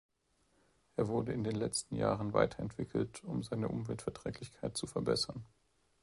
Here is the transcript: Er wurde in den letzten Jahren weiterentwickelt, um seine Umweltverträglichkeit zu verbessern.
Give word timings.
Er 0.95 1.09
wurde 1.09 1.31
in 1.31 1.43
den 1.43 1.55
letzten 1.55 1.95
Jahren 1.95 2.33
weiterentwickelt, 2.33 3.23
um 3.23 3.43
seine 3.43 3.67
Umweltverträglichkeit 3.67 4.75
zu 4.75 4.87
verbessern. 4.87 5.45